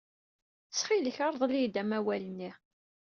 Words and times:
Ttxil-k, 0.67 1.17
rḍel-iyi-d 1.33 1.75
amawal-nni. 1.81 2.51